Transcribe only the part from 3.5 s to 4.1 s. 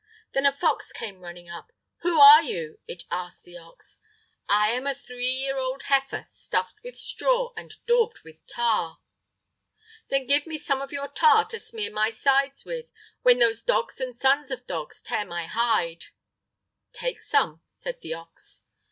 ox.